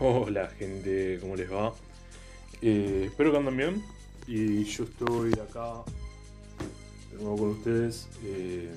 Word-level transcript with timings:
Hola 0.00 0.48
gente, 0.48 1.18
¿cómo 1.20 1.36
les 1.36 1.50
va? 1.52 1.72
Eh, 2.60 3.04
espero 3.06 3.30
que 3.30 3.38
anden 3.38 3.56
bien 3.56 3.84
y 4.26 4.64
yo 4.64 4.82
estoy 4.82 5.32
acá 5.34 5.84
de 7.12 7.22
nuevo 7.22 7.36
con 7.36 7.48
ustedes. 7.50 8.08
Eh, 8.24 8.72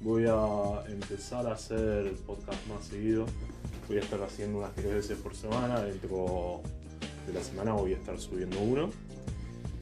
voy 0.00 0.24
a 0.26 0.90
empezar 0.90 1.46
a 1.46 1.52
hacer 1.52 2.14
podcast 2.26 2.66
más 2.66 2.86
seguido. 2.86 3.26
Voy 3.86 3.98
a 3.98 4.00
estar 4.00 4.22
haciendo 4.22 4.58
unas 4.60 4.74
tres 4.74 4.90
veces 4.90 5.18
por 5.18 5.36
semana. 5.36 5.82
Dentro 5.82 6.62
de 7.26 7.34
la 7.34 7.42
semana 7.42 7.74
voy 7.74 7.92
a 7.92 7.96
estar 7.96 8.18
subiendo 8.18 8.58
uno. 8.60 8.88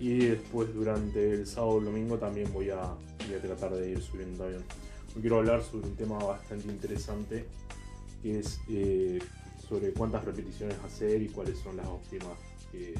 Y 0.00 0.18
después 0.26 0.74
durante 0.74 1.32
el 1.32 1.46
sábado 1.46 1.76
y 1.76 1.78
el 1.78 1.84
domingo 1.84 2.18
también 2.18 2.52
voy 2.52 2.70
a, 2.70 2.80
voy 2.80 3.36
a 3.36 3.40
tratar 3.40 3.72
de 3.74 3.90
ir 3.92 4.02
subiendo 4.02 4.42
también. 4.42 4.64
Hoy 5.14 5.20
quiero 5.20 5.36
hablar 5.38 5.62
sobre 5.62 5.86
un 5.86 5.94
tema 5.94 6.18
bastante 6.18 6.66
interesante 6.66 7.46
que 8.20 8.38
es 8.40 8.60
eh, 8.68 9.18
sobre 9.72 9.90
cuántas 9.94 10.22
repeticiones 10.26 10.76
hacer 10.84 11.22
y 11.22 11.28
cuáles 11.28 11.58
son 11.58 11.78
las 11.78 11.86
óptimas 11.86 12.36
que, 12.70 12.94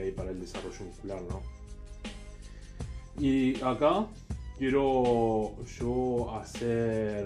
hay 0.00 0.10
para 0.10 0.30
el 0.32 0.40
desarrollo 0.40 0.84
muscular, 0.84 1.22
¿no? 1.22 1.42
Y 3.22 3.54
acá 3.62 4.08
quiero 4.58 5.54
yo 5.78 6.34
hacer 6.34 7.24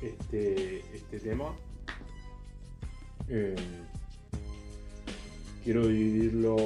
este, 0.00 0.78
este 0.94 1.20
tema. 1.20 1.54
Eh, 3.28 3.54
quiero 5.62 5.88
dividirlo 5.88 6.56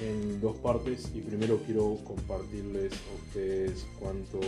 en 0.00 0.40
dos 0.40 0.56
partes 0.56 1.10
y 1.14 1.20
primero 1.20 1.58
quiero 1.66 1.98
compartirles 2.04 2.92
a 2.94 3.26
ustedes 3.26 3.86
cuánto 4.00 4.40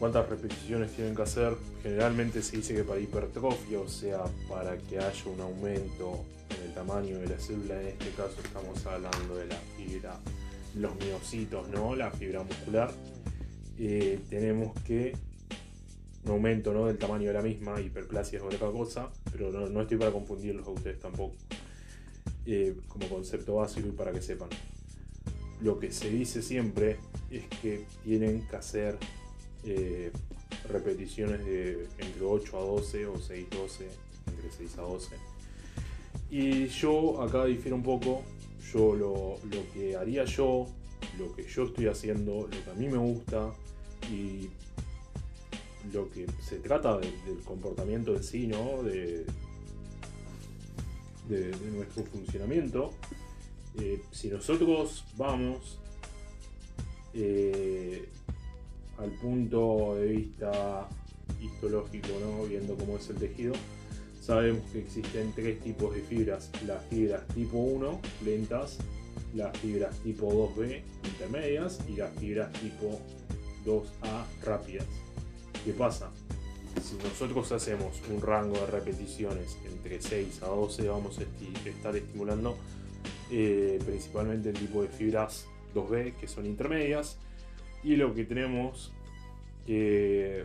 cuántas 0.00 0.28
repeticiones 0.28 0.90
tienen 0.92 1.14
que 1.14 1.22
hacer. 1.22 1.54
Generalmente 1.82 2.42
se 2.42 2.56
dice 2.56 2.74
que 2.74 2.82
para 2.82 2.98
hipertrofia, 2.98 3.78
o 3.78 3.88
sea, 3.88 4.24
para 4.48 4.76
que 4.78 4.98
haya 4.98 5.24
un 5.26 5.40
aumento 5.40 6.24
en 6.56 6.68
el 6.68 6.74
tamaño 6.74 7.18
de 7.18 7.28
la 7.28 7.38
célula, 7.38 7.80
en 7.80 7.88
este 7.88 8.10
caso 8.10 8.36
estamos 8.42 8.84
hablando 8.86 9.36
de 9.36 9.46
la 9.46 9.56
fibra, 9.76 10.18
los 10.74 10.96
miocitos, 10.96 11.68
¿no? 11.68 11.94
La 11.94 12.10
fibra 12.10 12.42
muscular. 12.42 12.90
Eh, 13.78 14.18
tenemos 14.28 14.74
que 14.82 15.12
un 16.24 16.32
aumento 16.32 16.72
¿no? 16.72 16.86
del 16.86 16.98
tamaño 16.98 17.28
de 17.28 17.34
la 17.34 17.42
misma, 17.42 17.80
hiperplasia 17.80 18.38
es 18.38 18.44
otra 18.44 18.70
cosa, 18.70 19.10
pero 19.32 19.50
no, 19.50 19.80
estoy 19.80 19.96
para 19.96 20.10
confundirlos 20.10 20.66
a 20.66 20.70
ustedes 20.70 20.98
tampoco. 20.98 21.34
Eh, 22.46 22.74
como 22.88 23.06
concepto 23.08 23.56
básico 23.56 23.88
y 23.88 23.92
para 23.92 24.12
que 24.12 24.22
sepan. 24.22 24.48
Lo 25.60 25.78
que 25.78 25.92
se 25.92 26.10
dice 26.10 26.40
siempre 26.40 26.96
es 27.30 27.44
que 27.60 27.84
tienen 28.02 28.46
que 28.48 28.56
hacer 28.56 28.98
eh, 29.64 30.10
repeticiones 30.68 31.44
de 31.44 31.86
entre 31.98 32.24
8 32.24 32.58
a 32.58 32.60
12 32.60 33.06
o 33.06 33.18
6 33.18 33.46
a 33.52 33.56
12, 33.56 33.88
entre 34.28 34.50
6 34.50 34.78
a 34.78 34.82
12. 34.82 35.16
Y 36.30 36.68
yo 36.68 37.20
acá 37.22 37.44
difiero 37.44 37.76
un 37.76 37.82
poco, 37.82 38.22
yo 38.72 38.94
lo, 38.94 39.36
que 39.74 39.96
haría 39.96 40.24
yo, 40.24 40.66
lo 41.18 41.34
que 41.34 41.44
yo 41.44 41.64
estoy 41.64 41.88
haciendo, 41.88 42.42
lo 42.42 42.64
que 42.64 42.70
a 42.70 42.74
mí 42.74 42.88
me 42.88 42.98
gusta 42.98 43.52
y 44.10 44.48
lo 45.92 46.10
que 46.10 46.26
se 46.40 46.56
trata 46.58 46.98
del 46.98 47.40
comportamiento 47.44 48.14
en 48.14 48.22
sí, 48.22 48.46
¿no? 48.46 48.82
De, 48.82 49.26
nuestro 51.72 52.04
funcionamiento. 52.06 52.90
Eh, 53.78 54.02
si 54.10 54.28
nosotros 54.28 55.04
vamos 55.16 55.78
eh, 57.14 58.08
al 59.00 59.10
punto 59.12 59.96
de 59.96 60.06
vista 60.08 60.88
histológico, 61.40 62.08
viendo 62.48 62.76
cómo 62.76 62.96
es 62.96 63.08
el 63.10 63.16
tejido, 63.16 63.54
sabemos 64.20 64.62
que 64.70 64.80
existen 64.80 65.32
tres 65.34 65.60
tipos 65.60 65.94
de 65.94 66.02
fibras. 66.02 66.50
Las 66.66 66.84
fibras 66.86 67.26
tipo 67.28 67.58
1, 67.58 68.00
lentas, 68.24 68.78
las 69.34 69.56
fibras 69.58 69.96
tipo 70.00 70.30
2B, 70.30 70.82
intermedias, 71.04 71.80
y 71.88 71.96
las 71.96 72.12
fibras 72.18 72.52
tipo 72.52 73.00
2A, 73.64 74.24
rápidas. 74.44 74.86
¿Qué 75.64 75.72
pasa? 75.72 76.10
Si 76.82 76.96
nosotros 76.96 77.50
hacemos 77.52 78.00
un 78.10 78.20
rango 78.20 78.58
de 78.58 78.66
repeticiones 78.66 79.56
entre 79.66 80.00
6 80.00 80.42
a 80.42 80.46
12, 80.46 80.88
vamos 80.88 81.18
a 81.18 81.68
estar 81.68 81.96
estimulando 81.96 82.56
eh, 83.30 83.78
principalmente 83.84 84.50
el 84.50 84.56
tipo 84.56 84.82
de 84.82 84.88
fibras 84.88 85.46
2B, 85.74 86.14
que 86.14 86.28
son 86.28 86.46
intermedias, 86.46 87.18
y 87.82 87.96
lo 87.96 88.14
que 88.14 88.24
tenemos 88.24 88.92
que, 89.66 90.44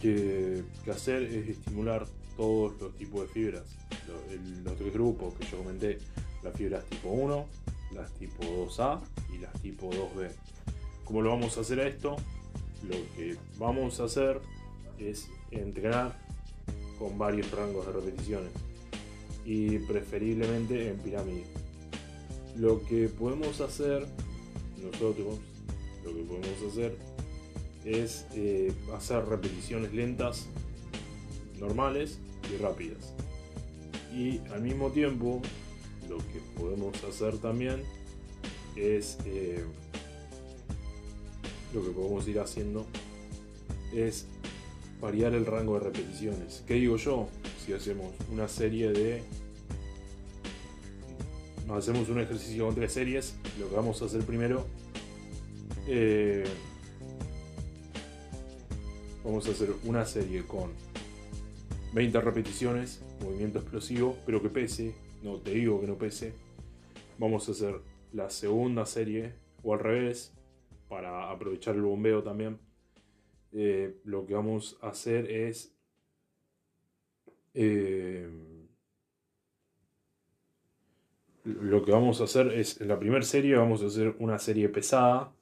que, 0.00 0.62
hacer 0.90 1.22
es 1.22 1.48
estimular 1.48 2.06
todos 2.36 2.78
los 2.80 2.94
tipos 2.96 3.22
de 3.22 3.28
fibras. 3.28 3.64
Los, 4.64 4.76
tres 4.76 4.92
grupos 4.92 5.34
que 5.34 5.46
yo 5.46 5.58
comenté, 5.58 5.98
las 6.42 6.54
fibras 6.54 6.84
tipo 6.86 7.10
1, 7.10 7.46
las 7.94 8.10
tipo 8.12 8.42
2A 8.44 9.00
y 9.34 9.38
las 9.38 9.52
tipo 9.60 9.90
2B. 9.90 10.30
¿Cómo 11.04 11.22
lo 11.22 11.30
vamos 11.30 11.56
a 11.56 11.60
hacer 11.60 11.80
a 11.80 11.86
esto? 11.86 12.16
Lo 12.82 12.96
que 13.16 13.36
vamos 13.58 14.00
a 14.00 14.04
hacer 14.04 14.40
es 14.98 15.28
entrenar 15.50 16.16
con 16.98 17.18
varios 17.18 17.50
rangos 17.50 17.86
de 17.86 17.92
repeticiones 17.92 18.50
y 19.44 19.78
preferiblemente 19.78 20.90
en 20.90 20.98
pirámide. 20.98 21.44
Lo 22.56 22.84
que 22.84 23.08
podemos 23.08 23.60
hacer 23.60 24.06
nosotros 24.82 25.38
lo 26.04 26.14
que 26.14 26.22
podemos 26.22 26.72
hacer 26.72 26.96
es 27.84 28.26
eh, 28.34 28.72
hacer 28.94 29.24
repeticiones 29.26 29.92
lentas, 29.92 30.46
normales 31.58 32.18
y 32.52 32.56
rápidas. 32.56 33.12
Y 34.14 34.38
al 34.52 34.62
mismo 34.62 34.90
tiempo, 34.90 35.40
lo 36.08 36.18
que 36.18 36.40
podemos 36.58 37.02
hacer 37.04 37.38
también 37.38 37.82
es 38.76 39.18
eh, 39.24 39.64
lo 41.74 41.84
que 41.84 41.90
podemos 41.90 42.26
ir 42.28 42.40
haciendo 42.40 42.86
es 43.94 44.26
variar 45.00 45.34
el 45.34 45.46
rango 45.46 45.74
de 45.74 45.80
repeticiones. 45.80 46.62
¿Qué 46.66 46.74
digo 46.74 46.96
yo? 46.96 47.28
Si 47.64 47.72
hacemos 47.72 48.12
una 48.32 48.48
serie 48.48 48.90
de 48.92 49.22
hacemos 51.74 52.08
un 52.08 52.20
ejercicio 52.20 52.66
con 52.66 52.74
tres 52.74 52.92
series, 52.92 53.36
lo 53.58 53.68
que 53.68 53.74
vamos 53.74 54.00
a 54.02 54.06
hacer 54.06 54.22
primero, 54.22 54.66
eh, 55.88 56.44
vamos 59.24 59.46
a 59.48 59.50
hacer 59.50 59.70
una 59.84 60.04
serie 60.04 60.44
con 60.46 60.70
20 61.92 62.20
repeticiones, 62.20 63.02
movimiento 63.22 63.58
explosivo, 63.58 64.16
pero 64.26 64.42
que 64.42 64.48
pese, 64.48 64.94
no 65.22 65.38
te 65.38 65.52
digo 65.52 65.80
que 65.80 65.86
no 65.86 65.96
pese. 65.96 66.34
Vamos 67.18 67.48
a 67.48 67.52
hacer 67.52 67.80
la 68.12 68.30
segunda 68.30 68.84
serie, 68.86 69.34
o 69.62 69.74
al 69.74 69.80
revés, 69.80 70.32
para 70.88 71.30
aprovechar 71.30 71.74
el 71.74 71.82
bombeo 71.82 72.22
también. 72.22 72.58
Eh, 73.52 74.00
lo 74.04 74.26
que 74.26 74.34
vamos 74.34 74.78
a 74.82 74.88
hacer 74.88 75.30
es 75.30 75.74
eh, 77.54 78.28
lo 81.46 81.84
que 81.84 81.92
vamos 81.92 82.20
a 82.20 82.24
hacer 82.24 82.48
es, 82.48 82.80
en 82.80 82.88
la 82.88 82.98
primera 82.98 83.22
serie 83.22 83.54
vamos 83.56 83.82
a 83.82 83.86
hacer 83.86 84.16
una 84.18 84.38
serie 84.38 84.68
pesada, 84.68 85.32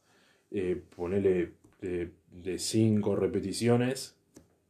eh, 0.50 0.81
ponerle 0.94 1.53
de 1.81 2.59
5 2.59 3.16
repeticiones, 3.16 4.16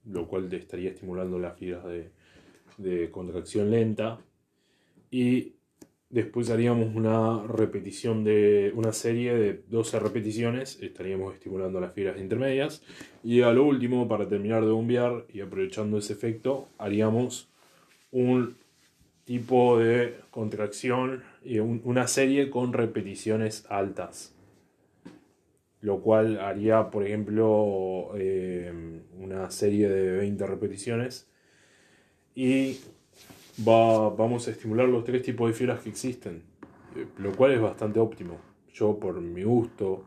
lo 0.05 0.27
cual 0.27 0.49
te 0.49 0.57
estaría 0.57 0.91
estimulando 0.91 1.39
las 1.39 1.59
fibras 1.59 1.85
de, 1.85 2.11
de, 2.79 3.11
contracción 3.11 3.71
lenta. 3.71 4.19
Y 5.11 5.55
después 6.11 6.51
haríamos 6.51 6.95
una 6.95 7.43
repetición 7.47 8.25
de 8.25 8.73
una 8.75 8.93
serie 8.93 9.35
de 9.35 9.63
12 9.69 9.99
repeticiones, 10.01 10.79
estaríamos 10.83 11.35
estimulando 11.35 11.81
las 11.81 11.93
fibras 11.95 12.21
intermedias. 12.21 12.83
Y 13.23 13.43
a 13.43 13.53
lo 13.53 13.65
último, 13.65 14.09
para 14.09 14.29
terminar 14.29 14.65
de 14.65 14.73
bombear 14.73 15.27
y 15.33 15.41
aprovechando 15.41 15.99
ese 15.99 16.13
efecto, 16.13 16.69
haríamos 16.79 17.49
un 18.11 18.57
tipo 19.25 19.79
de 19.79 20.21
contracción 20.31 21.23
y 21.43 21.59
una 21.59 22.07
serie 22.07 22.51
con 22.51 22.73
repeticiones 22.73 23.65
altas. 23.69 24.35
Lo 25.81 26.01
cual 26.01 26.41
haría, 26.41 26.91
por 26.91 27.07
ejemplo, 27.07 28.11
eh, 28.17 28.73
una 29.19 29.51
serie 29.51 29.89
de 29.89 30.17
20 30.19 30.47
repeticiones. 30.47 31.29
Y 32.35 32.79
va, 33.67 34.11
vamos 34.11 34.49
a 34.49 34.51
estimular 34.51 34.89
los 34.89 35.05
tres 35.05 35.23
tipos 35.23 35.49
de 35.49 35.55
fibras 35.55 35.81
que 35.81 35.91
existen. 35.91 36.43
Eh, 36.97 37.07
lo 37.19 37.33
cual 37.33 37.53
es 37.53 37.61
bastante 37.61 38.01
óptimo. 38.01 38.39
Yo, 38.73 38.99
por 38.99 39.21
mi 39.21 39.43
gusto, 39.43 40.05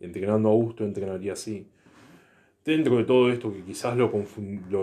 entrenando 0.00 0.50
a 0.50 0.52
gusto, 0.52 0.84
entrenaría 0.84 1.32
así. 1.32 1.68
Dentro 2.64 2.96
de 2.96 3.04
todo 3.04 3.30
esto, 3.30 3.52
que 3.52 3.62
quizás 3.62 3.96
lo 3.96 4.10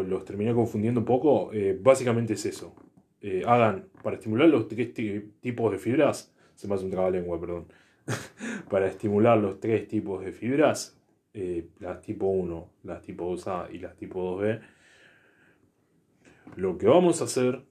los 0.03 0.25
terminé 0.25 0.53
confundiendo 0.53 0.99
un 0.99 1.05
poco, 1.05 1.51
eh, 1.53 1.77
básicamente 1.81 2.33
es 2.33 2.45
eso 2.45 2.75
eh, 3.21 3.43
hagan 3.45 3.87
para 4.03 4.15
estimular 4.15 4.49
los 4.49 4.67
tres 4.67 4.93
tipos 4.93 5.71
de 5.71 5.77
fibras, 5.77 6.33
se 6.55 6.67
me 6.67 6.75
hace 6.75 6.85
un 6.85 7.11
lengua, 7.11 7.39
perdón, 7.39 7.67
para 8.69 8.87
estimular 8.87 9.37
los 9.37 9.59
tres 9.59 9.87
tipos 9.87 10.23
de 10.23 10.31
fibras, 10.31 10.97
eh, 11.33 11.67
las 11.79 12.01
tipo 12.01 12.27
1, 12.27 12.69
las 12.83 13.01
tipo 13.01 13.31
2A 13.31 13.71
y 13.71 13.77
las 13.77 13.95
tipo 13.95 14.39
2B, 14.39 14.61
lo 16.55 16.77
que 16.77 16.87
vamos 16.87 17.21
a 17.21 17.25
hacer, 17.25 17.63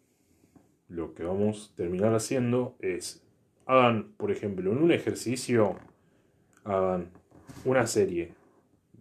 lo 0.88 1.14
que 1.14 1.24
vamos 1.24 1.72
a 1.72 1.76
terminar 1.76 2.14
haciendo 2.14 2.76
es, 2.80 3.22
hagan, 3.66 4.12
por 4.16 4.30
ejemplo, 4.30 4.72
en 4.72 4.78
un 4.78 4.92
ejercicio, 4.92 5.76
hagan 6.64 7.10
una 7.64 7.86
serie 7.86 8.32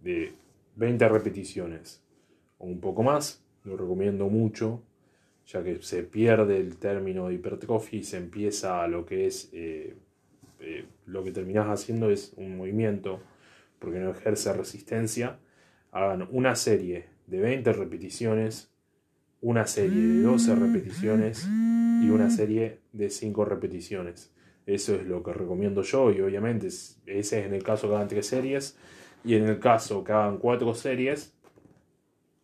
de 0.02 0.32
20 0.76 1.08
repeticiones 1.08 2.02
o 2.58 2.66
un 2.66 2.80
poco 2.80 3.02
más, 3.02 3.42
lo 3.64 3.76
recomiendo 3.76 4.28
mucho, 4.28 4.82
ya 5.52 5.64
que 5.64 5.82
se 5.82 6.02
pierde 6.04 6.58
el 6.58 6.76
término 6.76 7.28
de 7.28 7.34
hipertrofia 7.34 7.98
y 7.98 8.04
se 8.04 8.18
empieza 8.18 8.82
a 8.82 8.88
lo 8.88 9.04
que 9.04 9.26
es, 9.26 9.50
eh, 9.52 9.96
eh, 10.60 10.84
lo 11.06 11.24
que 11.24 11.32
terminás 11.32 11.66
haciendo 11.66 12.10
es 12.10 12.32
un 12.36 12.56
movimiento, 12.56 13.20
porque 13.78 13.98
no 13.98 14.10
ejerce 14.10 14.52
resistencia, 14.52 15.38
hagan 15.90 16.28
una 16.30 16.54
serie 16.54 17.06
de 17.26 17.40
20 17.40 17.72
repeticiones, 17.72 18.70
una 19.40 19.66
serie 19.66 20.00
de 20.00 20.22
12 20.22 20.54
repeticiones 20.54 21.46
y 21.48 22.10
una 22.10 22.30
serie 22.30 22.78
de 22.92 23.10
5 23.10 23.44
repeticiones. 23.44 24.32
Eso 24.66 24.94
es 24.94 25.06
lo 25.06 25.22
que 25.22 25.32
recomiendo 25.32 25.82
yo 25.82 26.12
y 26.12 26.20
obviamente 26.20 26.68
ese 26.68 26.96
es 27.06 27.32
en 27.32 27.54
el 27.54 27.62
caso 27.64 27.88
que 27.88 27.96
hagan 27.96 28.08
tres 28.08 28.26
series 28.26 28.76
y 29.24 29.34
en 29.34 29.48
el 29.48 29.58
caso 29.58 30.04
que 30.04 30.12
hagan 30.12 30.38
cuatro 30.38 30.74
series 30.74 31.34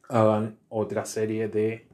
hagan 0.09 0.59
otra 0.69 1.05
serie 1.05 1.49
de 1.49 1.87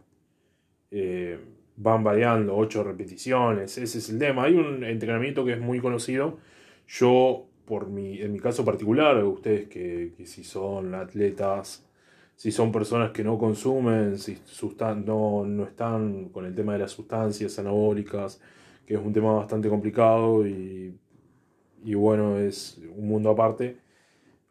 eh, 0.92 1.38
van 1.76 2.04
variando 2.04 2.56
ocho 2.56 2.84
repeticiones 2.84 3.76
ese 3.78 3.98
es 3.98 4.08
el 4.10 4.18
tema. 4.18 4.44
Hay 4.44 4.54
un 4.54 4.84
entrenamiento 4.84 5.44
que 5.44 5.54
es 5.54 5.60
muy 5.60 5.80
conocido. 5.80 6.38
Yo 6.86 7.46
por 7.64 7.88
mi 7.88 8.20
en 8.20 8.32
mi 8.32 8.38
caso 8.40 8.64
particular 8.64 9.22
ustedes 9.24 9.68
que, 9.68 10.12
si 10.24 10.44
son 10.44 10.94
atletas 10.94 11.84
si 12.36 12.50
son 12.50 12.72
personas 12.72 13.12
que 13.12 13.24
no 13.24 13.38
consumen 13.38 14.18
si 14.18 14.38
no, 15.04 15.44
no 15.46 15.64
están 15.64 16.28
con 16.30 16.44
el 16.44 16.54
tema 16.54 16.72
de 16.74 16.80
las 16.80 16.90
sustancias 16.90 17.58
anabólicas 17.58 18.40
que 18.86 18.94
es 18.94 19.00
un 19.00 19.12
tema 19.12 19.32
bastante 19.32 19.68
complicado 19.68 20.46
y, 20.46 20.98
y 21.84 21.94
bueno 21.94 22.38
es 22.38 22.80
un 22.96 23.08
mundo 23.08 23.30
aparte 23.30 23.76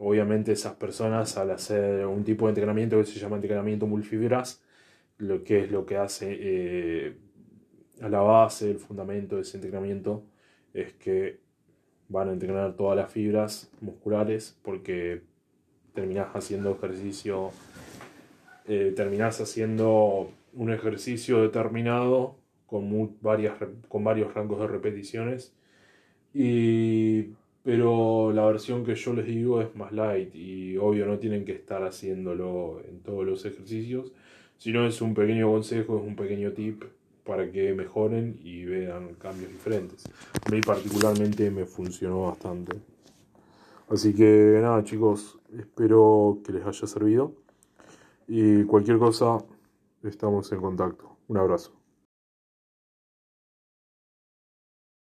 obviamente 0.03 0.51
esas 0.51 0.73
personas 0.73 1.37
al 1.37 1.51
hacer 1.51 2.05
un 2.07 2.23
tipo 2.23 2.47
de 2.47 2.51
entrenamiento 2.51 2.97
que 2.97 3.05
se 3.05 3.19
llama 3.19 3.35
entrenamiento 3.35 3.85
multifibras, 3.85 4.63
lo 5.21 5.43
que 5.43 5.63
es 5.63 5.71
lo 5.71 5.85
que 5.85 5.97
hace 5.97 6.37
eh, 6.39 7.17
a 8.01 8.09
la 8.09 8.21
base, 8.21 8.71
el 8.71 8.79
fundamento 8.79 9.35
de 9.35 9.43
ese 9.43 9.57
entrenamiento, 9.57 10.23
es 10.73 10.93
que 10.93 11.39
van 12.09 12.29
a 12.29 12.33
entrenar 12.33 12.75
todas 12.75 12.97
las 12.97 13.11
fibras 13.11 13.71
musculares 13.81 14.57
porque 14.63 15.21
terminás 15.93 16.35
haciendo 16.35 16.71
ejercicio, 16.71 17.51
eh, 18.67 18.93
terminás 18.95 19.39
haciendo 19.39 20.31
un 20.53 20.73
ejercicio 20.73 21.41
determinado 21.41 22.35
con, 22.65 23.17
varias, 23.21 23.53
con 23.87 24.03
varios 24.03 24.33
rangos 24.33 24.59
de 24.59 24.67
repeticiones. 24.67 25.53
Y 26.33 27.33
pero 27.63 28.31
la 28.33 28.45
versión 28.45 28.83
que 28.83 28.95
yo 28.95 29.13
les 29.13 29.27
digo 29.27 29.61
es 29.61 29.75
más 29.75 29.91
light 29.91 30.33
y 30.33 30.77
obvio 30.77 31.05
no 31.05 31.19
tienen 31.19 31.45
que 31.45 31.51
estar 31.51 31.83
haciéndolo 31.83 32.81
en 32.89 33.01
todos 33.01 33.23
los 33.23 33.45
ejercicios, 33.45 34.11
sino 34.61 34.85
es 34.85 35.01
un 35.01 35.15
pequeño 35.15 35.51
consejo, 35.51 35.97
es 35.97 36.03
un 36.03 36.15
pequeño 36.15 36.51
tip 36.51 36.83
para 37.23 37.51
que 37.51 37.73
mejoren 37.73 38.39
y 38.43 38.63
vean 38.63 39.15
cambios 39.15 39.51
diferentes. 39.51 40.03
A 40.45 40.51
mí 40.51 40.61
particularmente 40.61 41.49
me 41.49 41.65
funcionó 41.65 42.27
bastante. 42.27 42.77
Así 43.89 44.13
que 44.13 44.59
nada 44.61 44.83
chicos, 44.83 45.39
espero 45.57 46.41
que 46.45 46.53
les 46.53 46.63
haya 46.63 46.85
servido 46.85 47.33
y 48.27 48.63
cualquier 48.65 48.99
cosa 48.99 49.39
estamos 50.03 50.51
en 50.51 50.61
contacto. 50.61 51.17
Un 51.27 51.37
abrazo. 51.37 51.80